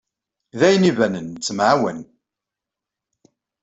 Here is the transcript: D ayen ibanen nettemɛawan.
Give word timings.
D 0.59 0.61
ayen 0.67 0.89
ibanen 0.89 1.25
nettemɛawan. 1.33 1.99